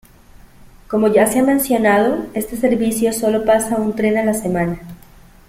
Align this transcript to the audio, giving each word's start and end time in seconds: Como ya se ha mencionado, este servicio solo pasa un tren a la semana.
Como 0.87 1.09
ya 1.09 1.27
se 1.27 1.37
ha 1.37 1.43
mencionado, 1.43 2.25
este 2.33 2.57
servicio 2.57 3.13
solo 3.13 3.45
pasa 3.45 3.75
un 3.75 3.95
tren 3.95 4.17
a 4.17 4.25
la 4.25 4.33
semana. 4.33 4.79